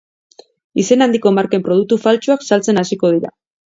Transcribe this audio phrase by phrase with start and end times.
[0.85, 3.37] Izen handiko marken produktu faltsuak saltzen hasiko da.